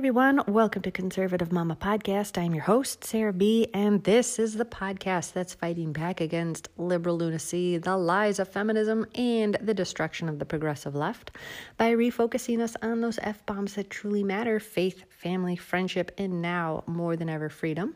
[0.00, 0.42] everyone.
[0.48, 2.42] Welcome to Conservative Mama Podcast.
[2.42, 7.18] I'm your host, Sarah B., and this is the podcast that's fighting back against liberal
[7.18, 11.32] lunacy, the lies of feminism, and the destruction of the progressive left
[11.76, 16.82] by refocusing us on those F bombs that truly matter faith, family, friendship, and now
[16.86, 17.94] more than ever, freedom.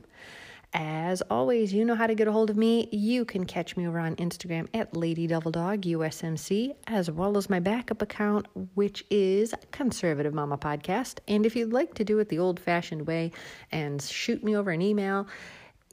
[0.76, 2.88] As always, you know how to get a hold of me.
[2.90, 7.48] You can catch me over on Instagram at Lady Devil Dog USMC, as well as
[7.48, 11.20] my backup account, which is Conservative Mama Podcast.
[11.28, 13.30] And if you'd like to do it the old fashioned way
[13.70, 15.28] and shoot me over an email,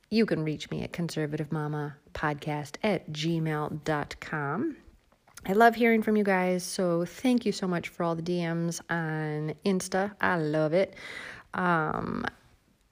[0.09, 4.77] you can reach me at Conservative Mama Podcast at gmail.com.
[5.45, 8.81] I love hearing from you guys, so thank you so much for all the DMs
[8.89, 10.11] on Insta.
[10.20, 10.95] I love it.
[11.53, 12.25] Um,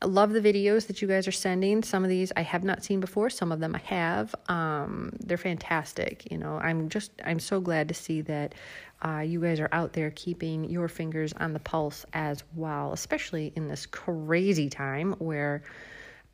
[0.06, 1.84] Love the videos that you guys are sending.
[1.84, 4.34] Some of these I have not seen before, some of them I have.
[4.48, 6.32] Um, they're fantastic.
[6.32, 8.56] You know, I'm just, I'm so glad to see that
[9.02, 13.52] uh, you guys are out there keeping your fingers on the pulse as well, especially
[13.58, 15.64] in this crazy time where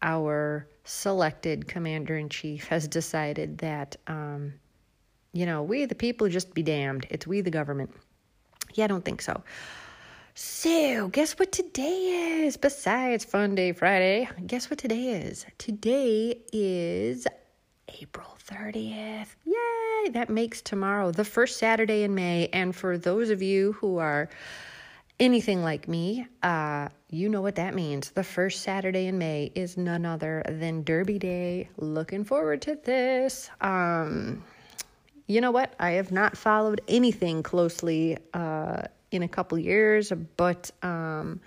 [0.03, 4.53] our selected commander in chief has decided that, um,
[5.33, 7.07] you know, we the people just be damned.
[7.09, 7.91] It's we the government.
[8.75, 9.43] Yeah, I don't think so.
[10.37, 12.57] So, guess what today is?
[12.57, 15.45] Besides Fun Day Friday, guess what today is?
[15.57, 17.25] Today is
[18.01, 19.27] April 30th.
[19.45, 20.09] Yay!
[20.11, 22.49] That makes tomorrow the first Saturday in May.
[22.51, 24.27] And for those of you who are
[25.21, 28.11] anything like me, uh, you know what that means.
[28.11, 31.69] The first Saturday in May is none other than Derby Day.
[31.77, 33.49] Looking forward to this.
[33.61, 34.43] Um,
[35.27, 35.73] you know what?
[35.79, 41.39] I have not followed anything closely uh, in a couple years, but um,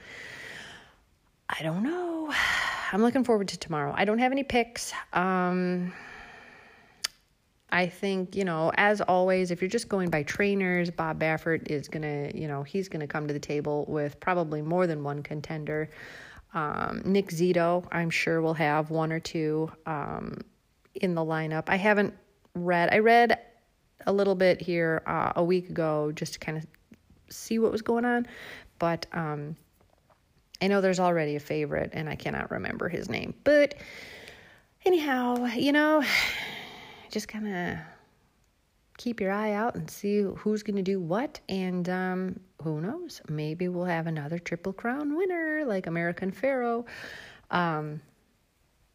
[1.48, 2.32] I don't know.
[2.92, 3.92] I'm looking forward to tomorrow.
[3.96, 4.92] I don't have any picks.
[5.12, 5.92] Um,
[7.70, 11.88] I think, you know, as always, if you're just going by trainers, Bob Baffert is
[11.88, 15.04] going to, you know, he's going to come to the table with probably more than
[15.04, 15.90] one contender.
[16.54, 20.40] Um, Nick Zito, I'm sure, will have one or two um,
[20.94, 21.64] in the lineup.
[21.68, 22.14] I haven't
[22.54, 23.38] read, I read
[24.06, 26.66] a little bit here uh, a week ago just to kind of
[27.30, 28.26] see what was going on.
[28.78, 29.56] But um,
[30.60, 33.34] I know there's already a favorite, and I cannot remember his name.
[33.44, 33.74] But
[34.84, 36.02] anyhow, you know,
[37.10, 37.78] just kind of
[38.98, 41.40] keep your eye out and see who's going to do what.
[41.48, 43.22] And um, who knows?
[43.28, 46.84] Maybe we'll have another Triple Crown winner like American Pharoah.
[47.50, 48.00] Um,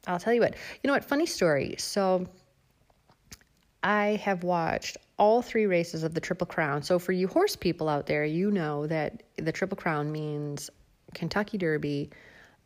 [0.06, 0.56] I'll tell you what.
[0.84, 1.06] You know what?
[1.06, 1.76] Funny story.
[1.78, 2.28] So
[3.82, 6.84] I have watched all three races of the Triple Crown.
[6.84, 10.70] So, for you horse people out there, you know that the Triple Crown means
[11.14, 12.10] Kentucky Derby,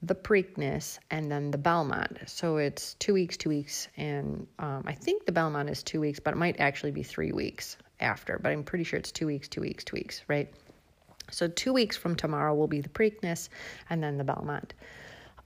[0.02, 2.18] the Preakness, and then the Belmont.
[2.26, 6.20] So, it's two weeks, two weeks, and um, I think the Belmont is two weeks,
[6.20, 8.40] but it might actually be three weeks after.
[8.42, 10.52] But I'm pretty sure it's two weeks, two weeks, two weeks, right?
[11.30, 13.50] So, two weeks from tomorrow will be the Preakness
[13.88, 14.74] and then the Belmont.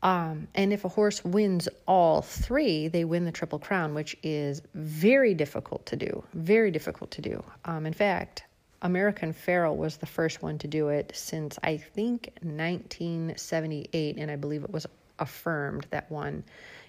[0.04, 4.62] Um, and if a horse wins all three, they win the Triple Crown, which is
[4.74, 6.24] very difficult to do.
[6.34, 7.44] Very difficult to do.
[7.66, 8.44] Um, in fact,
[8.82, 14.36] American Pharoah was the first one to do it since I think 1978, and I
[14.36, 14.88] believe it was
[15.22, 16.44] Affirmed that one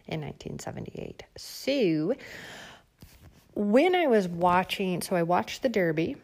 [0.09, 1.23] in 1978.
[1.37, 2.15] So,
[3.55, 6.17] when I was watching, so I watched the Derby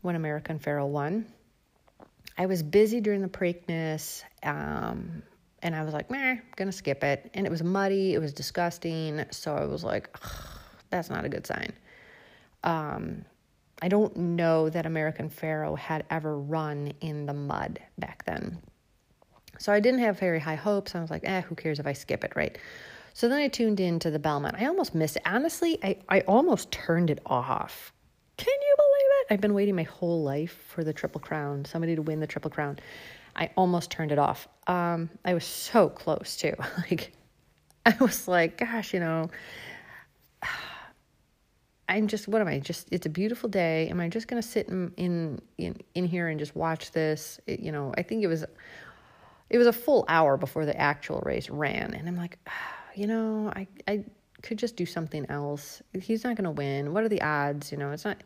[0.00, 1.24] when American Pharoah won.
[2.36, 4.24] I was busy during the Preakness.
[4.42, 5.22] Um,
[5.62, 7.30] and I was like, meh, gonna skip it.
[7.34, 9.24] And it was muddy, it was disgusting.
[9.30, 10.14] So I was like,
[10.90, 11.72] that's not a good sign.
[12.64, 13.24] Um,
[13.80, 18.58] I don't know that American Pharoah had ever run in the mud back then.
[19.58, 20.94] So I didn't have very high hopes.
[20.94, 22.56] I was like, eh, who cares if I skip it, right?
[23.14, 24.56] So then I tuned into the Belmont.
[24.58, 25.22] I almost missed it.
[25.26, 27.92] Honestly, I, I almost turned it off.
[28.36, 29.34] Can you believe it?
[29.34, 32.50] I've been waiting my whole life for the Triple Crown, somebody to win the Triple
[32.50, 32.78] Crown.
[33.34, 34.48] I almost turned it off.
[34.66, 36.54] Um, I was so close to
[36.90, 37.12] like,
[37.86, 39.30] I was like, gosh, you know,
[41.88, 42.58] I'm just, what am I?
[42.58, 43.88] Just, it's a beautiful day.
[43.88, 47.40] Am I just going to sit in, in, in, in here and just watch this?
[47.46, 48.44] It, you know, I think it was,
[49.50, 51.92] it was a full hour before the actual race ran.
[51.92, 52.38] And I'm like,
[52.94, 54.04] you know, I, I
[54.42, 55.82] could just do something else.
[56.00, 56.92] He's not going to win.
[56.92, 57.72] What are the odds?
[57.72, 58.22] You know, it's not,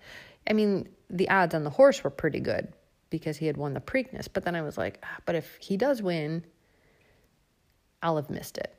[0.48, 2.72] I mean, the odds on the horse were pretty good,
[3.10, 4.28] because he had won the Preakness.
[4.32, 6.44] But then I was like, ah, but if he does win,
[8.02, 8.72] I'll have missed it.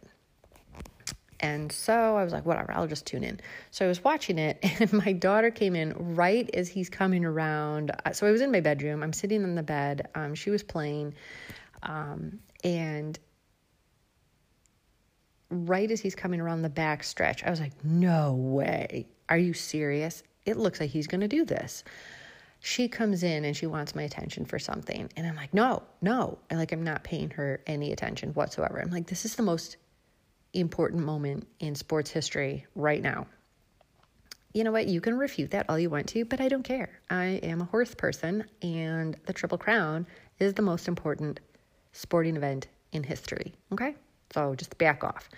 [1.40, 3.40] And so I was like, whatever, I'll just tune in.
[3.70, 7.92] So I was watching it, and my daughter came in right as he's coming around.
[8.06, 9.04] Uh, so I was in my bedroom.
[9.04, 10.10] I'm sitting on the bed.
[10.16, 11.14] Um, she was playing.
[11.84, 13.18] Um, and
[15.50, 19.08] right as he's coming around the back stretch, I was like, no way.
[19.30, 20.24] Are you serious?
[20.46, 21.84] It looks like he's going to do this.
[22.59, 25.09] She comes in and she wants my attention for something.
[25.15, 26.38] And I'm like, no, no.
[26.50, 28.80] And like, I'm not paying her any attention whatsoever.
[28.80, 29.77] I'm like, this is the most
[30.54, 33.27] important moment in sports history right now.
[34.54, 34.88] You know what?
[34.88, 37.00] You can refute that all you want to, but I don't care.
[37.09, 40.07] I am a horse person, and the Triple Crown
[40.39, 41.39] is the most important
[41.92, 43.54] sporting event in history.
[43.71, 43.95] Okay?
[44.33, 45.30] So just back off.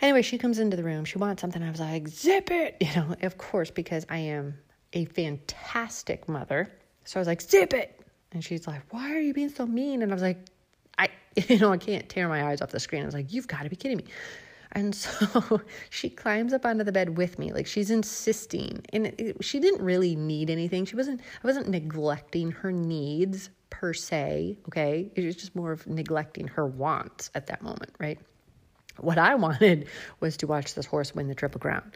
[0.00, 1.04] Anyway, she comes into the room.
[1.04, 1.62] She wants something.
[1.62, 2.76] I was like, zip it.
[2.80, 4.58] You know, of course, because I am
[4.92, 6.70] a fantastic mother.
[7.04, 8.00] So I was like, zip it.
[8.32, 10.02] And she's like, why are you being so mean?
[10.02, 10.38] And I was like,
[10.98, 11.08] I,
[11.48, 13.02] you know, I can't tear my eyes off the screen.
[13.02, 14.04] I was like, you've got to be kidding me.
[14.72, 18.84] And so she climbs up onto the bed with me, like she's insisting.
[18.92, 20.84] And it, it, she didn't really need anything.
[20.84, 24.58] She wasn't, I wasn't neglecting her needs per se.
[24.68, 25.10] Okay.
[25.14, 28.18] It was just more of neglecting her wants at that moment, right?
[28.98, 29.88] What I wanted
[30.20, 31.92] was to watch this horse win the Triple Crown.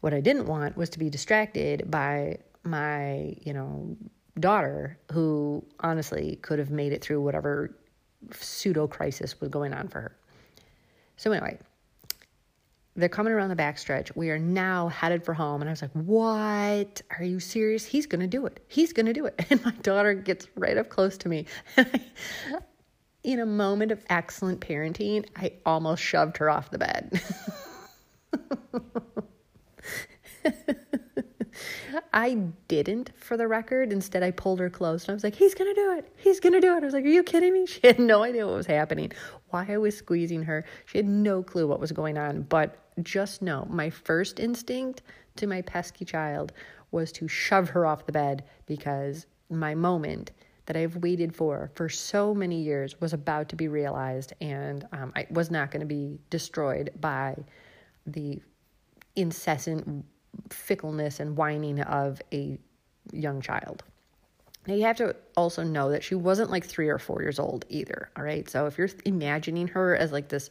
[0.00, 3.96] What I didn't want was to be distracted by my, you know,
[4.38, 7.76] daughter who honestly could have made it through whatever
[8.32, 10.16] pseudo crisis was going on for her.
[11.16, 11.58] So anyway,
[12.96, 14.14] they're coming around the backstretch.
[14.16, 15.60] We are now headed for home.
[15.62, 17.02] And I was like, What?
[17.18, 17.84] Are you serious?
[17.84, 18.64] He's going to do it.
[18.68, 19.46] He's going to do it.
[19.50, 21.46] And my daughter gets right up close to me.
[23.22, 27.22] In a moment of excellent parenting, I almost shoved her off the bed.
[32.12, 32.34] I
[32.68, 33.92] didn't, for the record.
[33.92, 36.12] Instead, I pulled her close and I was like, he's going to do it.
[36.16, 36.82] He's going to do it.
[36.82, 37.66] I was like, are you kidding me?
[37.66, 39.12] She had no idea what was happening,
[39.50, 40.64] why I was squeezing her.
[40.86, 42.42] She had no clue what was going on.
[42.42, 45.02] But just know my first instinct
[45.36, 46.52] to my pesky child
[46.90, 50.32] was to shove her off the bed because my moment
[50.66, 55.12] that I've waited for for so many years was about to be realized and um,
[55.16, 57.36] I was not going to be destroyed by
[58.06, 58.40] the
[59.16, 60.04] incessant
[60.50, 62.58] fickleness and whining of a
[63.12, 63.82] young child.
[64.66, 67.64] Now, you have to also know that she wasn't like three or four years old
[67.68, 68.10] either.
[68.16, 68.48] All right.
[68.48, 70.50] So if you're imagining her as like this,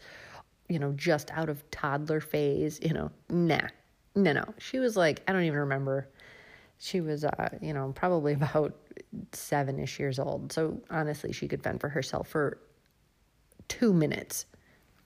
[0.67, 3.67] you know, just out of toddler phase, you know, nah,
[4.15, 4.45] no, no.
[4.57, 6.09] She was like, I don't even remember.
[6.79, 8.75] She was, uh, you know, probably about
[9.31, 10.51] seven ish years old.
[10.51, 12.59] So honestly, she could fend for herself for
[13.67, 14.47] two minutes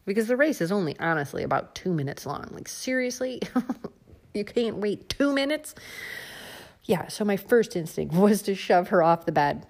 [0.06, 2.48] because the race is only honestly about two minutes long.
[2.52, 3.42] Like, seriously?
[4.34, 5.76] You can't wait two minutes.
[6.86, 9.66] Yeah, so my first instinct was to shove her off the bed,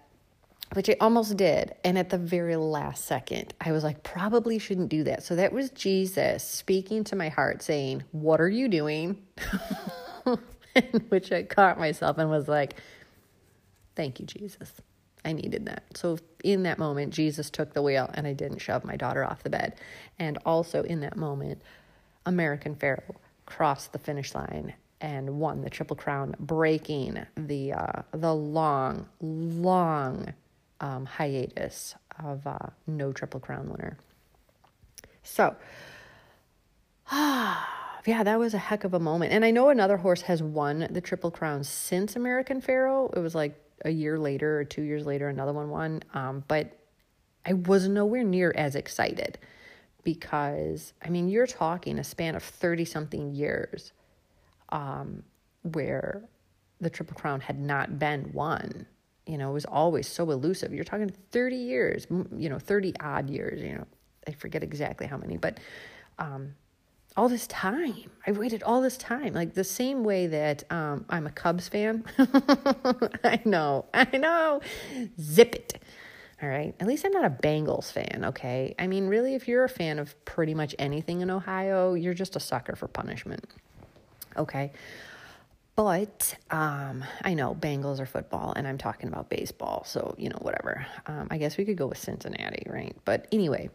[0.74, 1.75] which I almost did.
[1.83, 5.24] And at the very last second, I was like, probably shouldn't do that.
[5.24, 9.21] So that was Jesus speaking to my heart, saying, What are you doing?
[10.75, 12.75] in which I caught myself and was like,
[13.95, 14.71] Thank you, Jesus.
[15.25, 15.83] I needed that.
[15.95, 19.44] So in that moment, Jesus took the wheel and I didn't shove my daughter off
[19.44, 19.75] the bed.
[20.19, 21.62] And also in that moment,
[22.25, 23.15] American Pharoah
[23.45, 30.34] crossed the finish line and won the Triple Crown, breaking the uh, the long, long
[30.80, 32.57] um, hiatus of uh,
[32.88, 33.98] no Triple Crown winner.
[35.24, 35.56] So,
[37.12, 39.34] yeah, that was a heck of a moment.
[39.34, 43.10] And I know another horse has won the Triple Crown since American Pharoah.
[43.16, 46.01] It was like a year later or two years later, another one won.
[46.13, 46.78] Um, but
[47.46, 49.38] I was nowhere near as excited
[50.04, 53.94] because I mean you're talking a span of 30 something years
[54.70, 55.24] um,
[55.63, 56.24] where
[56.82, 58.86] the Triple Crown had not been won.
[59.25, 60.74] You know, it was always so elusive.
[60.74, 63.86] You're talking 30 years, you know, 30 odd years, you know,
[64.27, 65.60] I forget exactly how many, but
[66.20, 66.56] um,
[67.16, 68.12] all this time.
[68.25, 72.04] I waited all this time, like the same way that um, I'm a Cubs fan.
[73.24, 74.62] I know, I know.
[75.20, 75.84] Zip it.
[76.44, 76.76] All right.
[76.82, 78.76] At least I'm not a Bengals fan, okay?
[78.78, 82.36] I mean, really, if you're a fan of pretty much anything in Ohio, you're just
[82.36, 83.46] a sucker for punishment.
[84.36, 84.74] Okay.
[85.78, 90.38] But um, I know Bengals are football, and I'm talking about baseball, so you know
[90.42, 90.86] whatever.
[91.06, 92.96] Um, I guess we could go with Cincinnati, right?
[93.06, 93.70] But anyway,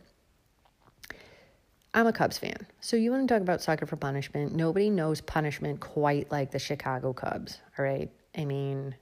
[1.94, 4.54] I'm a Cubs fan, so you want to talk about sucker for punishment?
[4.54, 7.60] Nobody knows punishment quite like the Chicago Cubs.
[7.78, 8.94] All right, I mean,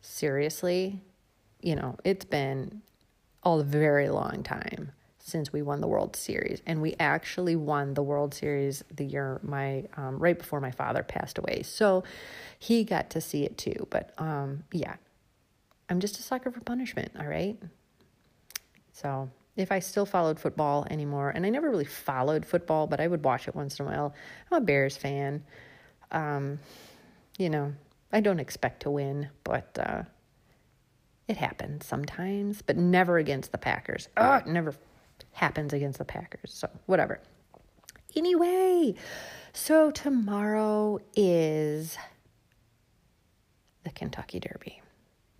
[0.00, 1.00] seriously,
[1.62, 2.82] you know, it's been
[3.44, 8.02] a very long time since we won the World Series, and we actually won the
[8.02, 11.62] World Series the year my um, right before my father passed away.
[11.62, 12.02] So
[12.58, 13.86] he got to see it too.
[13.90, 14.96] But um, yeah,
[15.88, 17.12] I'm just a sucker for punishment.
[17.18, 17.56] All right.
[18.92, 23.06] So if I still followed football anymore, and I never really followed football, but I
[23.06, 24.14] would watch it once in a while.
[24.50, 25.44] I'm a Bears fan.
[26.10, 26.58] Um,
[27.38, 27.72] you know,
[28.12, 30.02] I don't expect to win, but uh,
[31.32, 34.08] it happens sometimes, but never against the Packers.
[34.18, 34.74] Oh, it never
[35.32, 36.52] happens against the Packers.
[36.52, 37.20] So, whatever.
[38.14, 38.94] Anyway,
[39.54, 41.96] so tomorrow is
[43.82, 44.82] the Kentucky Derby.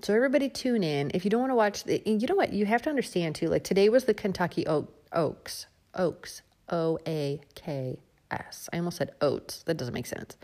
[0.01, 1.11] So everybody tune in.
[1.13, 2.55] If you don't want to watch the, you know what?
[2.55, 3.49] You have to understand too.
[3.49, 7.99] Like today was the Kentucky Oak, Oaks, Oaks, O A K
[8.31, 8.71] S.
[8.73, 9.63] I almost said oats.
[9.65, 10.39] That doesn't make sense.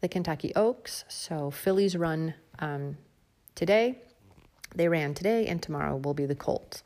[0.00, 1.04] The Kentucky Oaks.
[1.08, 2.96] So fillies run um,
[3.56, 3.98] today.
[4.74, 6.82] They ran today, and tomorrow will be the Colts.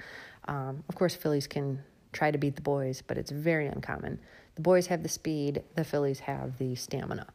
[0.47, 4.19] Um, of course, fillies can try to beat the boys, but it's very uncommon.
[4.55, 5.63] The boys have the speed.
[5.75, 7.27] The fillies have the stamina.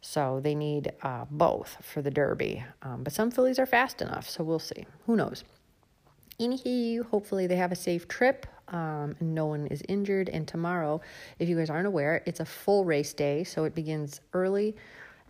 [0.00, 2.64] So they need uh, both for the Derby.
[2.82, 4.86] Um, but some fillies are fast enough, so we'll see.
[5.06, 5.44] Who knows?
[6.38, 10.28] Anywho, hopefully they have a safe trip um, no one is injured.
[10.28, 11.00] And tomorrow,
[11.38, 13.44] if you guys aren't aware, it's a full race day.
[13.44, 14.76] So it begins early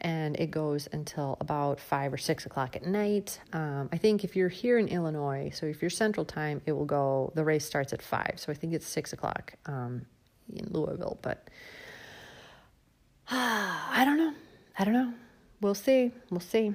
[0.01, 3.41] and it goes until about five or six o'clock at night.
[3.53, 6.85] Um, I think if you're here in Illinois, so if you're Central Time, it will
[6.85, 7.33] go.
[7.35, 10.07] The race starts at five, so I think it's six o'clock um,
[10.53, 11.19] in Louisville.
[11.23, 11.49] But
[13.31, 14.35] I don't know.
[14.79, 15.15] I don't know.
[15.61, 16.13] We'll see.
[16.31, 16.75] We'll see.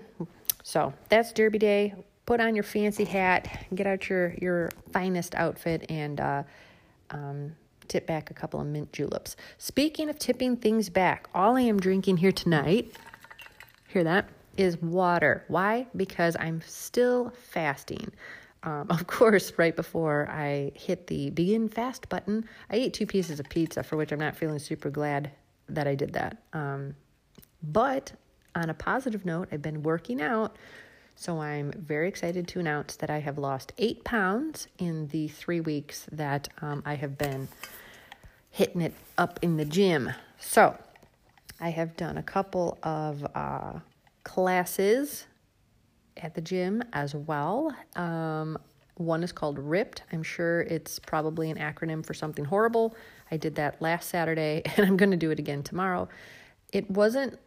[0.63, 1.93] So that's Derby Day.
[2.25, 6.43] Put on your fancy hat, get out your, your finest outfit, and uh,
[7.09, 7.55] um,
[7.87, 9.35] tip back a couple of mint juleps.
[9.57, 12.95] Speaking of tipping things back, all I am drinking here tonight,
[13.89, 15.43] hear that, is water.
[15.47, 15.87] Why?
[15.95, 18.11] Because I'm still fasting.
[18.63, 23.39] Um, of course, right before I hit the begin fast button, I ate two pieces
[23.39, 25.31] of pizza, for which I'm not feeling super glad
[25.67, 26.37] that I did that.
[26.53, 26.95] Um,
[27.61, 28.11] but
[28.55, 30.55] on a positive note, I've been working out.
[31.15, 35.59] So I'm very excited to announce that I have lost eight pounds in the three
[35.59, 37.49] weeks that um, I have been
[38.51, 40.11] hitting it up in the gym.
[40.39, 40.77] So
[41.59, 43.79] I have done a couple of uh,
[44.23, 45.25] classes
[46.17, 47.75] at the gym as well.
[47.95, 48.57] Um,
[48.95, 50.03] one is called RIPT.
[50.11, 52.95] I'm sure it's probably an acronym for something horrible.
[53.31, 56.09] I did that last Saturday and I'm going to do it again tomorrow.
[56.73, 57.39] It wasn't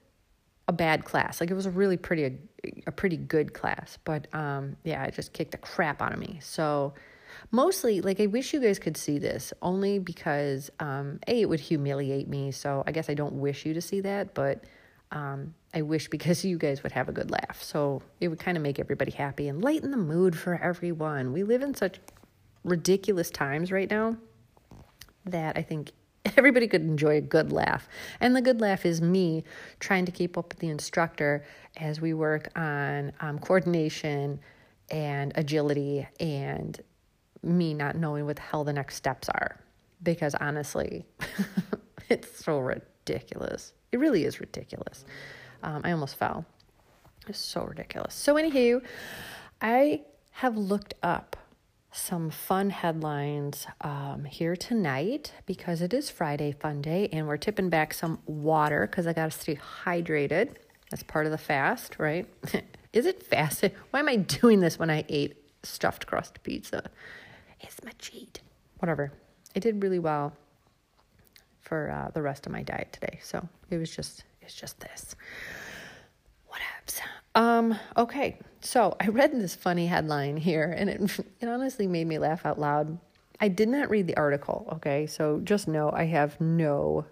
[0.68, 1.40] a bad class.
[1.40, 2.32] Like it was a really pretty a,
[2.86, 6.38] a pretty good class, but um yeah, it just kicked the crap out of me.
[6.40, 6.94] So
[7.50, 11.60] mostly like I wish you guys could see this only because um a it would
[11.60, 12.52] humiliate me.
[12.52, 14.64] So I guess I don't wish you to see that, but
[15.10, 17.62] um I wish because you guys would have a good laugh.
[17.62, 21.32] So it would kind of make everybody happy and lighten the mood for everyone.
[21.32, 21.98] We live in such
[22.64, 24.16] ridiculous times right now
[25.24, 25.92] that I think
[26.36, 27.88] everybody could enjoy a good laugh.
[28.20, 29.44] And the good laugh is me
[29.80, 31.44] trying to keep up with the instructor
[31.76, 34.40] as we work on um, coordination
[34.90, 36.80] and agility and
[37.42, 39.58] me not knowing what the hell the next steps are.
[40.02, 41.04] Because honestly,
[42.08, 43.72] it's so ridiculous.
[43.92, 45.04] It really is ridiculous.
[45.62, 46.44] Um, I almost fell.
[47.28, 48.14] It's so ridiculous.
[48.14, 48.82] So, anywho,
[49.60, 51.36] I have looked up
[51.92, 57.68] some fun headlines um, here tonight because it is Friday Fun Day and we're tipping
[57.68, 60.54] back some water because I got to stay hydrated.
[60.90, 62.26] That's part of the fast, right?
[62.92, 63.62] is it fast?
[63.90, 66.90] Why am I doing this when I ate stuffed crust pizza?
[67.62, 68.40] It's my cheat.
[68.78, 69.12] Whatever.
[69.54, 70.32] I did really well
[71.60, 75.14] for uh, the rest of my diet today, so it was just it's just this.
[76.48, 77.00] What happens?
[77.34, 82.18] Um, okay, so I read this funny headline here, and it, it honestly made me
[82.18, 82.98] laugh out loud.
[83.40, 85.06] I did not read the article, okay?
[85.06, 87.06] So just know I have no,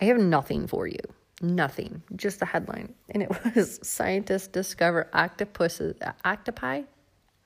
[0.00, 1.00] I have nothing for you.
[1.40, 2.02] Nothing.
[2.16, 2.94] Just the headline.
[3.10, 6.82] And it was scientists discover octopuses, octopi?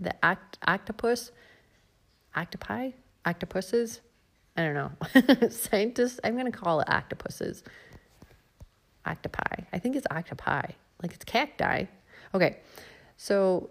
[0.01, 1.31] The oct, octopus?
[2.37, 2.91] Octopi?
[3.27, 4.01] Octopuses?
[4.57, 5.49] I don't know.
[5.49, 7.62] scientists, I'm going to call it octopuses.
[9.07, 9.65] Octopi.
[9.73, 10.73] I think it's octopi
[11.03, 11.85] like it's cacti.
[12.35, 12.59] Okay,
[13.17, 13.71] so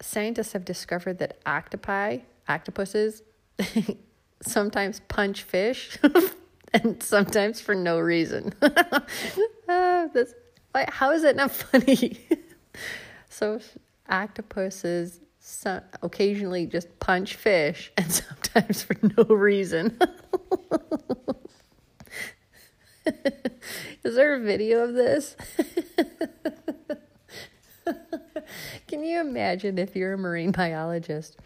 [0.00, 2.18] scientists have discovered that octopi,
[2.48, 3.22] octopuses,
[4.42, 5.98] sometimes punch fish,
[6.72, 8.54] and sometimes for no reason.
[8.62, 9.00] uh,
[9.68, 10.34] that's,
[10.88, 12.18] how is it not funny?
[13.28, 13.60] so
[14.08, 19.98] octopuses some, occasionally just punch fish, and sometimes for no reason.
[24.04, 25.36] Is there a video of this?
[28.86, 31.36] Can you imagine if you're a marine biologist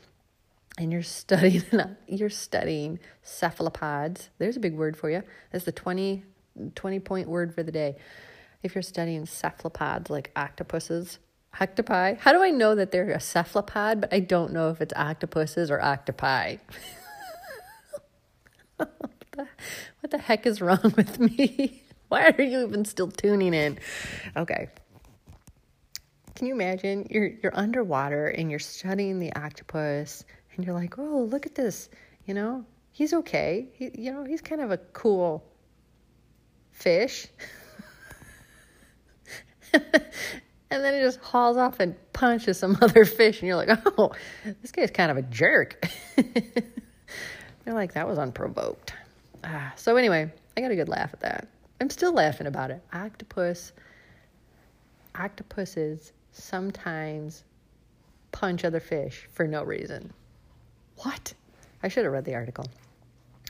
[0.77, 1.63] and you're studying
[2.07, 4.29] you're studying cephalopods?
[4.37, 5.23] There's a big word for you.
[5.53, 6.23] That's the 20,
[6.75, 7.97] 20 point word for the day.
[8.63, 11.19] If you're studying cephalopods like octopuses,
[11.61, 12.15] octopi.
[12.15, 15.71] How do I know that they're a cephalopod, but I don't know if it's octopuses
[15.71, 16.57] or octopi?
[18.77, 21.83] what the heck is wrong with me?
[22.09, 23.79] Why are you even still tuning in?
[24.37, 24.69] Okay.
[26.35, 31.23] Can you imagine you're you're underwater and you're studying the octopus and you're like, "Oh,
[31.23, 31.89] look at this.
[32.27, 33.69] You know, he's okay.
[33.73, 35.45] He, you know, he's kind of a cool
[36.73, 37.27] fish."
[40.71, 43.69] and then he just hauls off and punches some other fish, and you're like,
[43.99, 44.13] oh,
[44.63, 45.85] this guy's kind of a jerk.
[46.17, 48.93] you're like, that was unprovoked.
[49.45, 51.49] Ah, so, anyway, I got a good laugh at that.
[51.81, 52.83] I'm still laughing about it.
[52.93, 53.73] Octopus,
[55.15, 57.45] octopuses sometimes
[58.33, 60.13] punch other fish for no reason.
[60.99, 61.35] What?
[61.83, 62.67] I should have read the article.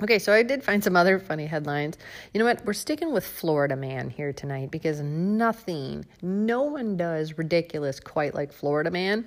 [0.03, 1.97] Okay, so I did find some other funny headlines.
[2.35, 2.63] You know what?
[2.67, 8.53] We're sticking with Florida Man here tonight because nothing, no one does ridiculous quite like
[8.53, 9.27] Florida Man.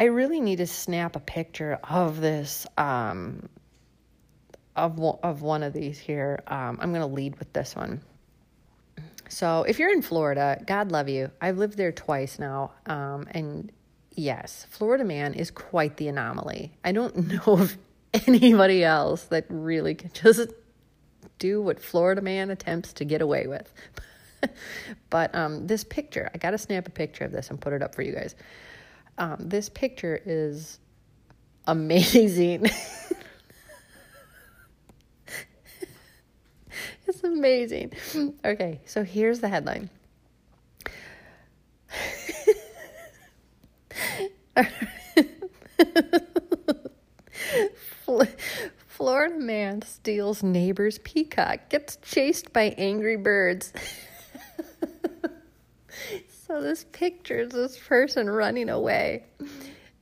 [0.00, 3.48] I really need to snap a picture of this, um,
[4.74, 6.42] of of one of these here.
[6.48, 8.00] Um, I'm going to lead with this one.
[9.28, 11.30] So, if you're in Florida, God love you.
[11.40, 13.70] I've lived there twice now, um, and
[14.10, 16.72] yes, Florida Man is quite the anomaly.
[16.82, 17.16] I don't
[17.46, 17.78] know if
[18.26, 20.50] anybody else that really can just
[21.38, 23.72] do what Florida man attempts to get away with.
[25.10, 27.82] but um, this picture, I got to snap a picture of this and put it
[27.82, 28.34] up for you guys.
[29.18, 30.78] Um, this picture is
[31.66, 32.66] amazing.
[37.06, 37.92] it's amazing.
[38.44, 39.90] Okay, so here's the headline.
[48.86, 53.72] Florida man steals neighbor's peacock, gets chased by angry birds.
[56.46, 59.24] so this picture is this person running away.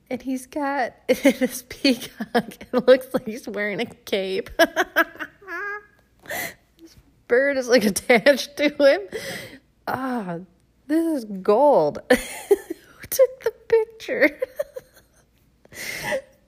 [0.09, 2.11] And he's got this peacock.
[2.73, 4.49] It looks like he's wearing a cape.
[6.77, 6.95] this
[7.27, 9.01] bird is like attached to him.
[9.87, 10.45] Ah, oh,
[10.87, 11.99] this is gold.
[12.09, 12.15] Who
[13.09, 14.37] took the picture?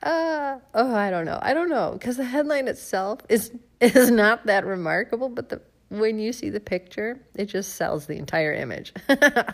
[0.03, 1.39] Uh, oh, I don't know.
[1.41, 6.19] I don't know because the headline itself is is not that remarkable, but the when
[6.19, 8.93] you see the picture, it just sells the entire image.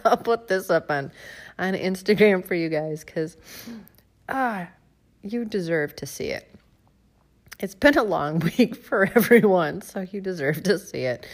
[0.05, 1.11] I'll put this up on
[1.59, 3.37] on Instagram for you guys because
[4.27, 4.67] ah,
[5.21, 6.49] you deserve to see it.
[7.59, 11.27] It's been a long week for everyone, so you deserve to see it.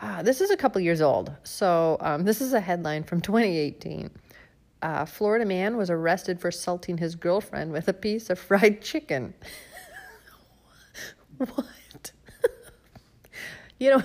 [0.00, 4.10] Ah, this is a couple years old, so um, this is a headline from 2018
[4.86, 9.34] uh, Florida man was arrested for assaulting his girlfriend with a piece of fried chicken.
[11.38, 12.12] what?
[13.80, 14.02] you know,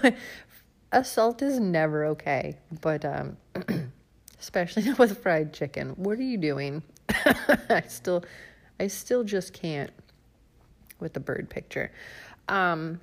[0.92, 3.38] assault is never okay, but um,
[4.40, 5.92] especially with fried chicken.
[5.98, 6.82] What are you doing?
[7.70, 8.26] I still,
[8.80, 9.92] I still just can't
[11.00, 11.92] with the bird picture.
[12.50, 13.00] Um,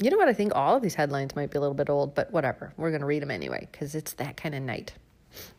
[0.00, 0.26] you know what?
[0.26, 2.72] I think all of these headlines might be a little bit old, but whatever.
[2.76, 4.94] We're going to read them anyway because it's that kind of night.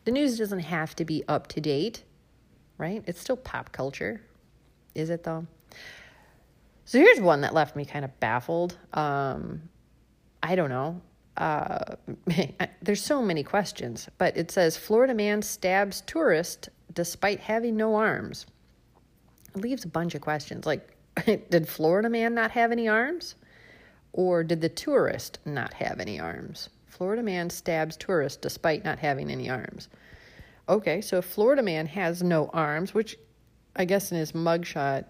[0.04, 2.04] The news doesn't have to be up to date,
[2.78, 3.02] right?
[3.06, 4.20] It's still pop culture.
[4.94, 5.46] Is it though?
[6.84, 8.76] So here's one that left me kind of baffled.
[8.92, 9.62] Um,
[10.42, 11.00] I don't know.
[11.36, 11.96] Uh,
[12.82, 18.46] there's so many questions, but it says Florida man stabs tourist despite having no arms.
[19.54, 23.36] It leaves a bunch of questions like, did Florida man not have any arms?
[24.12, 26.68] Or did the tourist not have any arms?
[26.90, 29.88] Florida man stabs tourist despite not having any arms.
[30.68, 33.16] Okay, so if Florida man has no arms, which
[33.76, 35.04] I guess in his mugshot,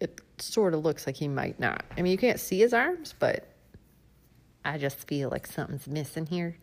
[0.00, 1.84] it sort of looks like he might not.
[1.96, 3.48] I mean, you can't see his arms, but
[4.64, 6.58] I just feel like something's missing here.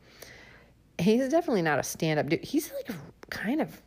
[1.00, 2.44] He's definitely not a stand up dude.
[2.44, 2.96] He's like
[3.30, 3.82] kind of,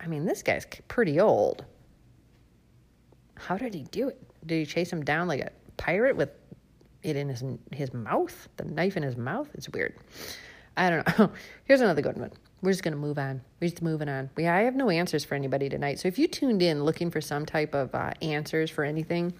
[0.00, 1.64] I mean, this guy's pretty old.
[3.34, 4.22] How did he do it?
[4.46, 6.30] Did he chase him down like a pirate with
[7.06, 7.42] it in his
[7.72, 9.48] his mouth, the knife in his mouth.
[9.54, 9.94] It's weird.
[10.76, 11.30] I don't know.
[11.64, 12.32] Here's another good one.
[12.62, 13.40] We're just gonna move on.
[13.60, 14.30] We're just moving on.
[14.36, 15.98] We I have no answers for anybody tonight.
[15.98, 19.32] So if you tuned in looking for some type of uh, answers for anything,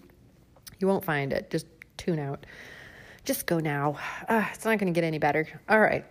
[0.78, 1.50] you won't find it.
[1.50, 2.46] Just tune out.
[3.24, 3.98] Just go now.
[4.28, 5.48] Uh, it's not gonna get any better.
[5.68, 6.04] All right.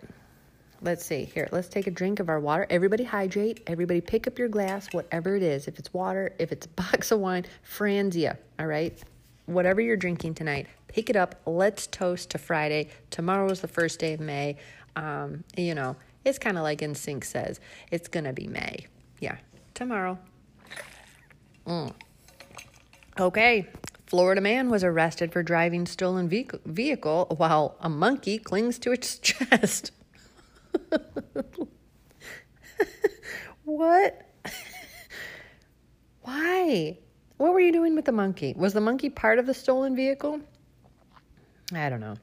[0.82, 1.48] Let's see here.
[1.52, 2.68] Let's take a drink of our water.
[2.70, 3.62] Everybody hydrate.
[3.66, 5.68] Everybody pick up your glass, whatever it is.
[5.68, 8.38] If it's water, if it's a box of wine, Franzia.
[8.60, 9.02] All right.
[9.46, 11.36] Whatever you're drinking tonight, pick it up.
[11.46, 12.88] Let's toast to Friday.
[13.10, 14.56] Tomorrow is the first day of May.
[14.96, 17.60] Um, you know, it's kind of like NSYNC says,
[17.92, 18.88] it's going to be May.
[19.20, 19.36] Yeah,
[19.74, 20.18] tomorrow.
[21.68, 21.92] Mm.
[23.20, 23.68] Okay.
[24.08, 29.92] Florida man was arrested for driving stolen vehicle while a monkey clings to its chest.
[33.66, 34.32] what?
[36.22, 36.98] Why?
[37.36, 38.54] What were you doing with the monkey?
[38.56, 40.40] Was the monkey part of the stolen vehicle?
[41.76, 42.16] I don't know.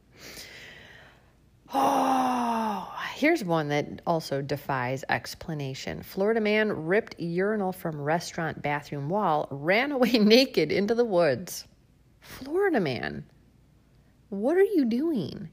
[1.74, 6.02] Oh, here's one that also defies explanation.
[6.02, 11.66] Florida man ripped urinal from restaurant bathroom wall, ran away naked into the woods.
[12.20, 13.24] Florida man,
[14.28, 15.48] what are you doing?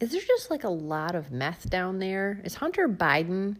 [0.00, 2.40] Is there just like a lot of meth down there?
[2.44, 3.56] Is Hunter Biden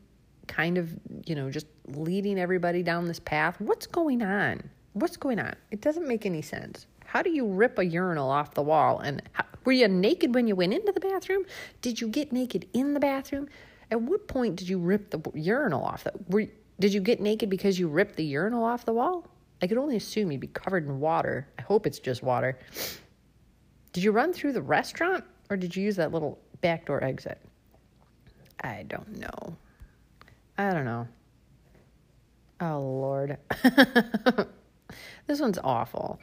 [0.46, 0.90] kind of,
[1.24, 3.60] you know, just leading everybody down this path.
[3.60, 4.70] What's going on?
[4.92, 5.54] What's going on?
[5.70, 6.86] It doesn't make any sense.
[7.16, 8.98] How do you rip a urinal off the wall?
[8.98, 11.46] And how, were you naked when you went into the bathroom?
[11.80, 13.48] Did you get naked in the bathroom?
[13.90, 16.04] At what point did you rip the urinal off?
[16.04, 16.44] The, were,
[16.78, 19.26] did you get naked because you ripped the urinal off the wall?
[19.62, 21.48] I could only assume you'd be covered in water.
[21.58, 22.58] I hope it's just water.
[23.94, 27.40] Did you run through the restaurant or did you use that little backdoor exit?
[28.60, 29.56] I don't know.
[30.58, 31.08] I don't know.
[32.60, 33.38] Oh, Lord.
[35.26, 36.20] this one's awful.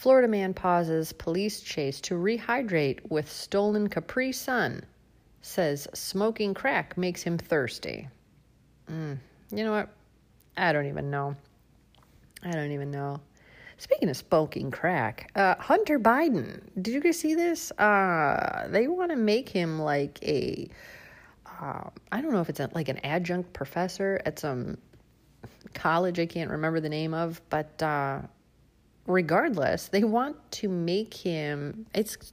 [0.00, 4.82] Florida man pauses police chase to rehydrate with stolen Capri Sun.
[5.42, 8.08] Says smoking crack makes him thirsty.
[8.90, 9.18] Mm,
[9.50, 9.90] you know what?
[10.56, 11.36] I don't even know.
[12.42, 13.20] I don't even know.
[13.76, 17.70] Speaking of smoking crack, uh, Hunter Biden, did you guys see this?
[17.72, 20.66] Uh, they want to make him like a,
[21.60, 24.78] uh, I don't know if it's a, like an adjunct professor at some
[25.74, 28.22] college I can't remember the name of, but uh,
[29.06, 32.32] regardless, they want to make him, it's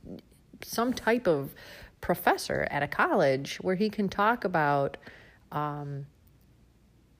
[0.62, 1.54] some type of
[2.02, 4.98] professor at a college where he can talk about,
[5.52, 6.06] um,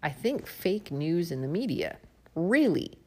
[0.04, 1.98] I think, fake news in the media.
[2.36, 2.98] Really?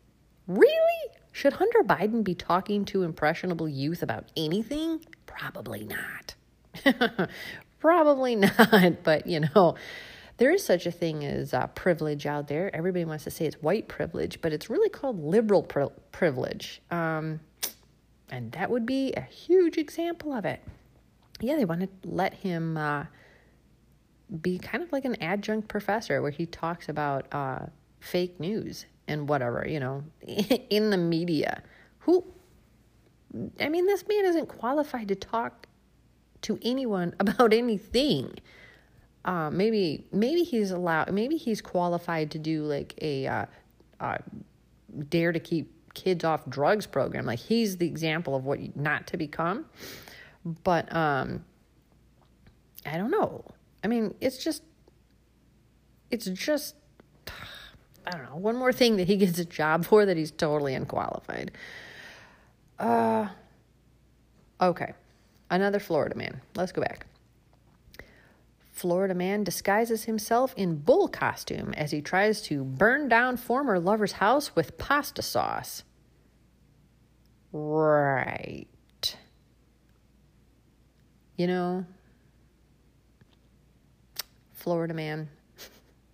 [0.46, 1.10] Really?
[1.32, 5.04] Should Hunter Biden be talking to impressionable youth about anything?
[5.26, 6.34] Probably not.
[7.78, 9.04] Probably not.
[9.04, 9.76] But, you know,
[10.40, 12.74] there is such a thing as uh, privilege out there.
[12.74, 16.80] Everybody wants to say it's white privilege, but it's really called liberal pri- privilege.
[16.90, 17.40] Um,
[18.30, 20.62] and that would be a huge example of it.
[21.40, 23.04] Yeah, they want to let him uh,
[24.40, 27.66] be kind of like an adjunct professor where he talks about uh,
[27.98, 30.04] fake news and whatever, you know,
[30.70, 31.62] in the media.
[31.98, 32.24] Who,
[33.60, 35.66] I mean, this man isn't qualified to talk
[36.42, 38.38] to anyone about anything.
[39.24, 43.46] Uh, maybe, maybe he's allowed, maybe he's qualified to do like a uh,
[44.00, 44.18] uh,
[45.08, 47.26] dare to keep kids off drugs program.
[47.26, 49.66] Like he's the example of what not to become.
[50.64, 51.44] But um,
[52.86, 53.44] I don't know.
[53.84, 54.62] I mean, it's just,
[56.10, 56.76] it's just
[58.06, 60.74] I don't know, one more thing that he gets a job for that he's totally
[60.74, 61.52] unqualified.
[62.78, 63.28] Uh,
[64.60, 64.94] okay.
[65.50, 66.40] Another Florida man.
[66.54, 67.06] Let's go back.
[68.80, 74.12] Florida man disguises himself in bull costume as he tries to burn down former lover's
[74.12, 75.84] house with pasta sauce.
[77.52, 78.66] Right.
[81.36, 81.84] You know,
[84.54, 85.28] Florida man,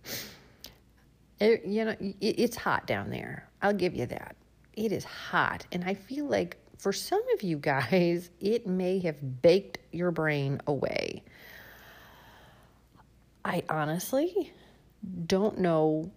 [1.39, 3.47] it, you know, it, it's hot down there.
[3.61, 4.35] I'll give you that.
[4.73, 5.65] It is hot.
[5.71, 10.59] And I feel like for some of you guys, it may have baked your brain
[10.67, 11.23] away.
[13.47, 14.51] I honestly
[15.25, 16.11] don't know.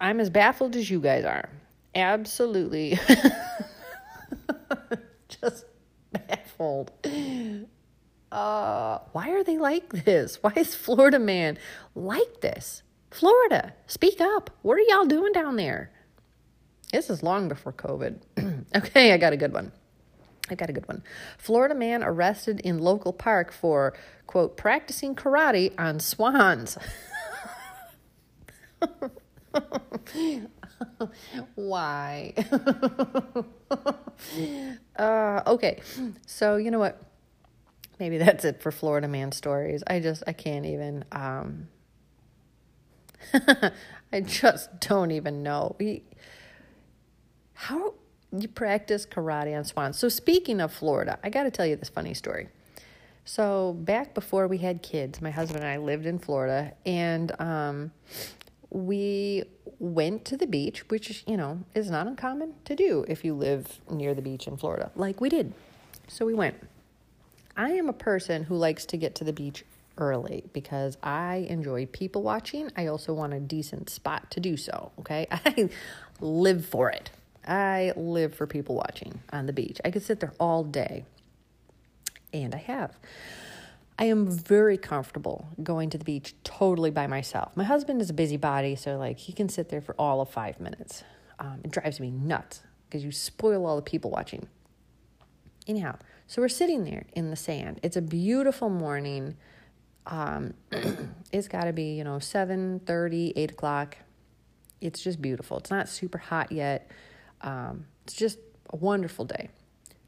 [0.00, 1.50] I'm as baffled as you guys are.
[1.94, 2.98] Absolutely.
[5.28, 5.66] Just
[6.12, 6.92] baffled.
[8.32, 10.42] Uh, why are they like this?
[10.42, 11.58] Why is Florida man
[11.94, 12.82] like this?
[13.10, 14.48] Florida, speak up.
[14.62, 15.92] What are y'all doing down there?
[16.90, 18.64] This is long before COVID.
[18.76, 19.72] okay, I got a good one.
[20.50, 21.02] I got a good one.
[21.38, 23.94] Florida man arrested in local park for,
[24.26, 26.78] quote, practicing karate on swans.
[31.54, 32.32] Why?
[34.96, 35.80] uh, okay,
[36.26, 37.02] so you know what?
[37.98, 39.82] maybe that's it for Florida man stories.
[39.86, 41.68] I just I can't even um
[44.12, 45.76] I just don't even know.
[47.54, 47.94] How
[48.32, 49.98] you practice karate on swans.
[49.98, 52.48] So speaking of Florida, I got to tell you this funny story.
[53.24, 57.92] So back before we had kids, my husband and I lived in Florida and um
[58.70, 59.44] we
[59.78, 63.80] went to the beach, which you know is not uncommon to do if you live
[63.90, 65.52] near the beach in Florida, like we did.
[66.08, 66.56] So we went.
[67.56, 69.64] I am a person who likes to get to the beach
[69.98, 72.70] early because I enjoy people watching.
[72.76, 74.92] I also want a decent spot to do so.
[75.00, 75.26] Okay.
[75.30, 75.70] I
[76.20, 77.10] live for it.
[77.46, 79.80] I live for people watching on the beach.
[79.84, 81.04] I could sit there all day,
[82.32, 82.96] and I have.
[83.98, 87.56] I am very comfortable going to the beach totally by myself.
[87.56, 90.60] My husband is a busybody, so like he can sit there for all of five
[90.60, 91.02] minutes.
[91.38, 94.48] Um, it drives me nuts because you spoil all the people watching.
[95.66, 97.80] Anyhow, so we're sitting there in the sand.
[97.82, 99.36] It's a beautiful morning.
[100.06, 100.54] Um,
[101.32, 103.96] it's got to be, you know, 7 30, 8 o'clock.
[104.80, 105.56] It's just beautiful.
[105.58, 106.90] It's not super hot yet.
[107.42, 108.38] Um, it's just
[108.70, 109.50] a wonderful day.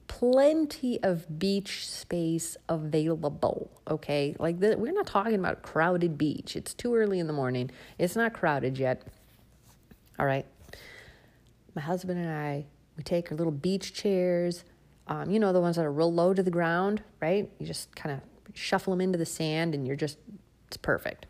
[0.09, 3.71] plenty of beach space available.
[3.89, 6.57] Okay, like the, we're not talking about crowded beach.
[6.57, 7.71] It's too early in the morning.
[7.99, 9.03] It's not crowded yet.
[10.19, 10.47] All right,
[11.75, 14.65] my husband and I we take our little beach chairs.
[15.07, 17.49] Um, you know the ones that are real low to the ground, right?
[17.59, 18.21] You just kind of
[18.57, 20.19] shuffle them into the sand, and you're just
[20.67, 21.27] it's perfect.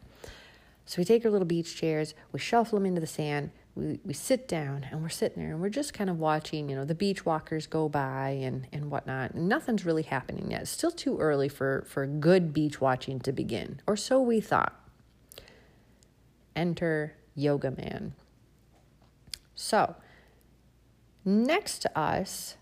[0.86, 4.12] So we take our little beach chairs, we shuffle them into the sand, we, we
[4.12, 6.94] sit down and we're sitting there and we're just kind of watching, you know, the
[6.94, 9.36] beach walkers go by and, and whatnot.
[9.36, 10.62] Nothing's really happening yet.
[10.62, 14.74] It's still too early for, for good beach watching to begin, or so we thought.
[16.56, 18.14] Enter Yoga Man.
[19.54, 19.94] So,
[21.24, 22.56] next to us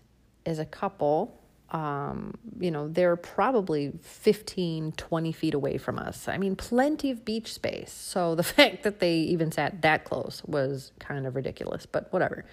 [0.45, 6.27] is a couple um, you know, they're probably 15, 20 feet away from us.
[6.27, 7.91] I mean, plenty of beach space.
[7.91, 12.45] So the fact that they even sat that close was kind of ridiculous, but whatever.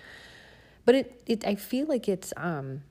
[0.85, 2.83] But it, it I feel like it's um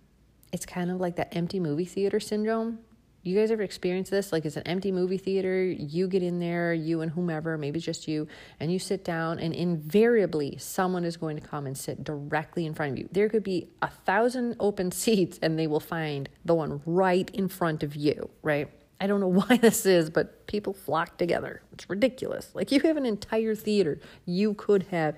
[0.51, 2.79] it's kind of like that empty movie theater syndrome
[3.23, 4.33] you guys ever experienced this?
[4.33, 8.05] Like it's an empty movie theater, you get in there, you and whomever, maybe just
[8.05, 8.27] you,
[8.59, 12.73] and you sit down, and invariably someone is going to come and sit directly in
[12.73, 13.07] front of you.
[13.11, 17.47] There could be a thousand open seats, and they will find the one right in
[17.47, 18.69] front of you, right?
[18.99, 21.61] I don't know why this is, but people flock together.
[21.71, 22.51] It's ridiculous.
[22.53, 25.15] Like you have an entire theater you could have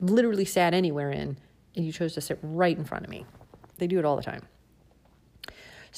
[0.00, 1.36] literally sat anywhere in,
[1.74, 3.26] and you chose to sit right in front of me.
[3.78, 4.42] They do it all the time.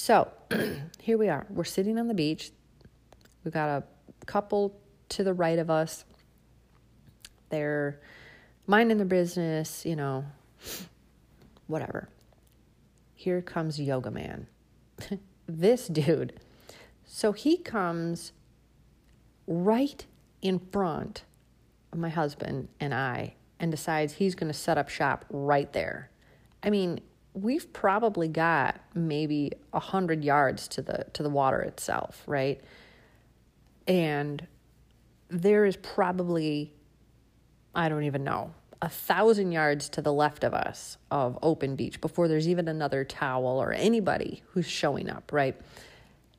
[0.03, 0.33] So
[0.99, 1.45] here we are.
[1.51, 2.53] We're sitting on the beach.
[3.45, 3.85] We've got a
[4.25, 6.07] couple to the right of us.
[7.51, 8.01] They're
[8.67, 10.25] minding their business, you know,
[11.67, 12.09] whatever.
[13.15, 14.47] Here comes Yoga Man.
[15.47, 16.33] this dude.
[17.05, 18.33] So he comes
[19.47, 20.07] right
[20.41, 21.25] in front
[21.93, 26.09] of my husband and I and decides he's going to set up shop right there.
[26.63, 27.03] I mean,
[27.35, 32.61] we've probably got maybe a hundred yards to the to the water itself, right?
[33.87, 34.47] And
[35.29, 36.73] there is probably
[37.75, 42.01] I don't even know a thousand yards to the left of us of open beach
[42.01, 45.55] before there's even another towel or anybody who's showing up, right?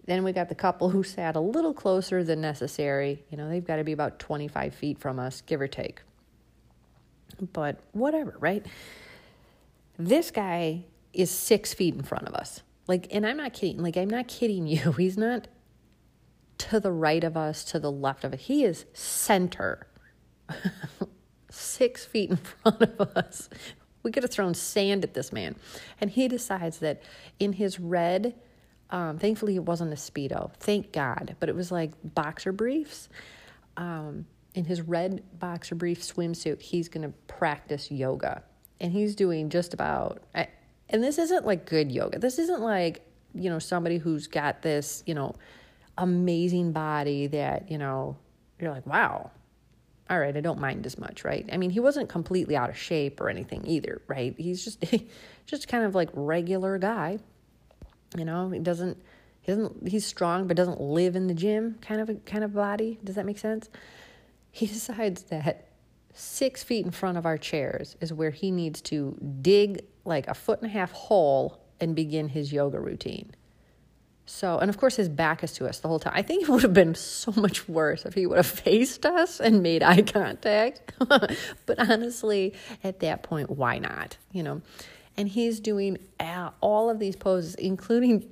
[0.05, 3.23] Then we got the couple who sat a little closer than necessary.
[3.29, 6.01] You know, they've got to be about 25 feet from us, give or take.
[7.53, 8.65] But whatever, right?
[9.97, 12.61] This guy is six feet in front of us.
[12.87, 13.81] Like, and I'm not kidding.
[13.81, 14.91] Like, I'm not kidding you.
[14.97, 15.47] He's not
[16.57, 18.41] to the right of us, to the left of it.
[18.41, 19.87] He is center,
[21.49, 23.49] six feet in front of us.
[24.03, 25.55] We could have thrown sand at this man.
[25.99, 27.01] And he decides that
[27.39, 28.35] in his red,
[28.89, 33.09] um, thankfully it wasn't a Speedo, thank God, but it was like boxer briefs.
[33.77, 38.43] Um, in his red boxer brief swimsuit, he's going to practice yoga
[38.81, 40.21] and he's doing just about
[40.91, 42.19] and this isn't like good yoga.
[42.19, 43.01] This isn't like
[43.33, 45.35] you know somebody who's got this you know
[45.97, 48.17] amazing body that you know
[48.59, 49.31] you're like wow.
[50.09, 51.47] All right i don't mind as much right?
[51.53, 54.35] I mean he wasn't completely out of shape or anything either right?
[54.37, 54.83] He's just
[55.45, 57.19] just kind of like regular guy
[58.17, 58.49] you know?
[58.49, 59.01] He doesn't
[59.39, 62.53] he doesn't he's strong but doesn't live in the gym kind of a kind of
[62.53, 62.99] body.
[63.03, 63.69] Does that make sense?
[64.51, 65.70] He decides that
[66.13, 70.33] six feet in front of our chairs is where he needs to dig like a
[70.33, 73.33] foot and a half hole and begin his yoga routine.
[74.25, 76.13] So, and of course, his back is to us the whole time.
[76.15, 79.39] I think it would have been so much worse if he would have faced us
[79.39, 80.93] and made eye contact.
[80.99, 84.17] but honestly, at that point, why not?
[84.31, 84.61] You know?
[85.17, 88.31] And he's doing uh, all of these poses, including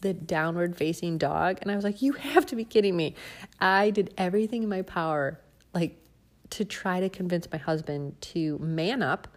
[0.00, 1.58] the downward facing dog.
[1.60, 3.14] And I was like, you have to be kidding me.
[3.60, 5.40] I did everything in my power,
[5.74, 5.98] like
[6.50, 9.28] to try to convince my husband to man up,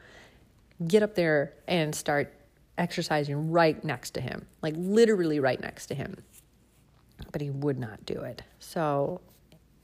[0.88, 2.34] get up there, and start
[2.78, 6.18] exercising right next to him, like literally right next to him.
[7.32, 8.42] But he would not do it.
[8.60, 9.22] So,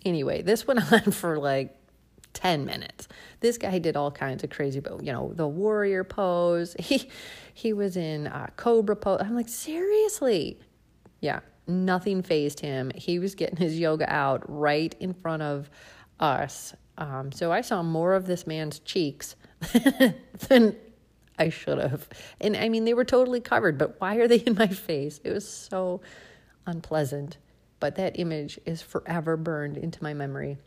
[0.06, 1.78] anyway, this went on for like
[2.34, 3.08] 10 minutes.
[3.40, 6.76] This guy did all kinds of crazy, but you know, the warrior pose.
[6.88, 7.10] He
[7.54, 9.20] he was in a cobra pose.
[9.22, 10.60] I'm like, seriously?
[11.20, 12.92] Yeah, nothing phased him.
[12.94, 15.70] He was getting his yoga out right in front of
[16.20, 19.36] us um, so I saw more of this man's cheeks
[20.50, 20.76] than
[21.38, 22.08] I should have.
[22.42, 25.20] And I mean, they were totally covered, but why are they in my face?
[25.24, 26.02] It was so
[26.66, 27.38] unpleasant.
[27.80, 30.58] But that image is forever burned into my memory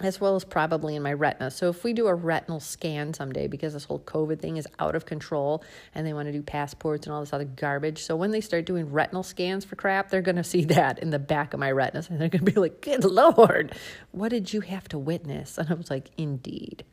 [0.00, 1.50] as well as probably in my retina.
[1.50, 4.94] So if we do a retinal scan someday, because this whole COVID thing is out
[4.94, 8.02] of control and they want to do passports and all this other garbage.
[8.02, 11.10] So when they start doing retinal scans for crap, they're going to see that in
[11.10, 13.74] the back of my retinas and they're going to be like, good Lord,
[14.12, 15.58] what did you have to witness?
[15.58, 16.84] And I was like, indeed,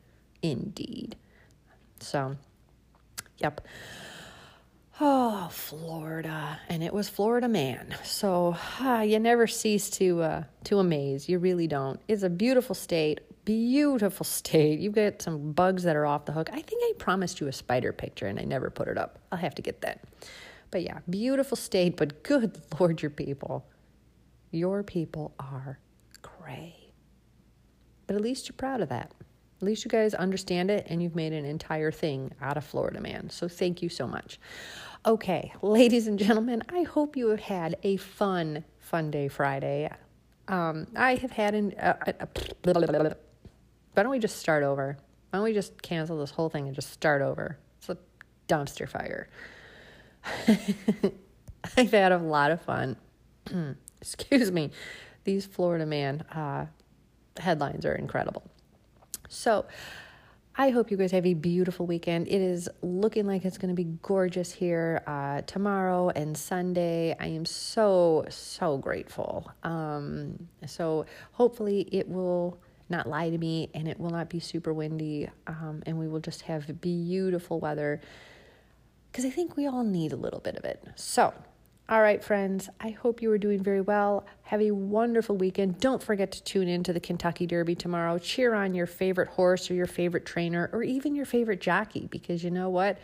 [0.42, 1.16] indeed.
[2.00, 2.36] So,
[3.38, 3.60] yep.
[4.98, 7.94] Oh, Florida, and it was Florida man.
[8.02, 11.28] So uh, you never cease to uh, to amaze.
[11.28, 12.00] You really don't.
[12.08, 14.78] It's a beautiful state, beautiful state.
[14.78, 16.48] You've got some bugs that are off the hook.
[16.50, 19.18] I think I promised you a spider picture, and I never put it up.
[19.30, 20.02] I'll have to get that.
[20.70, 21.98] But yeah, beautiful state.
[21.98, 23.66] But good lord, your people,
[24.50, 25.78] your people are
[26.22, 26.74] gray.
[28.06, 29.12] But at least you're proud of that.
[29.60, 33.00] At least you guys understand it and you've made an entire thing out of Florida
[33.00, 33.30] Man.
[33.30, 34.38] So thank you so much.
[35.06, 39.88] Okay, ladies and gentlemen, I hope you have had a fun, fun day Friday.
[40.48, 41.74] Um, I have had an.
[41.78, 42.26] Uh, uh,
[42.64, 44.96] why don't we just start over?
[45.30, 47.56] Why don't we just cancel this whole thing and just start over?
[47.78, 47.96] It's a
[48.48, 49.28] dumpster fire.
[51.76, 52.96] I've had a lot of fun.
[54.00, 54.72] Excuse me.
[55.22, 56.66] These Florida man uh,
[57.38, 58.42] headlines are incredible.
[59.28, 59.66] So,
[60.58, 62.28] I hope you guys have a beautiful weekend.
[62.28, 67.14] It is looking like it's going to be gorgeous here uh, tomorrow and Sunday.
[67.20, 69.52] I am so, so grateful.
[69.64, 74.72] Um, so, hopefully, it will not lie to me and it will not be super
[74.72, 78.00] windy um, and we will just have beautiful weather
[79.10, 80.82] because I think we all need a little bit of it.
[80.94, 81.34] So,
[81.88, 84.26] all right, friends, I hope you are doing very well.
[84.42, 85.78] Have a wonderful weekend.
[85.78, 88.18] Don't forget to tune in to the Kentucky Derby tomorrow.
[88.18, 92.42] Cheer on your favorite horse or your favorite trainer or even your favorite jockey because
[92.42, 92.98] you know what?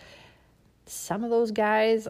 [0.86, 2.08] Some of those guys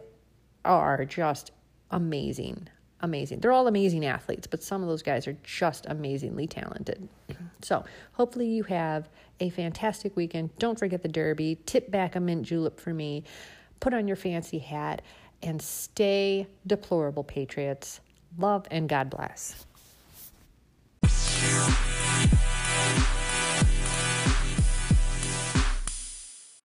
[0.65, 1.51] are just
[1.91, 2.67] amazing.
[3.01, 3.41] Amazing.
[3.41, 7.07] They're all amazing athletes, but some of those guys are just amazingly talented.
[7.61, 9.07] So, hopefully, you have
[9.39, 10.49] a fantastic weekend.
[10.59, 11.57] Don't forget the Derby.
[11.65, 13.23] Tip back a mint julep for me.
[13.79, 15.01] Put on your fancy hat
[15.43, 17.99] and stay deplorable, Patriots.
[18.37, 19.65] Love and God bless.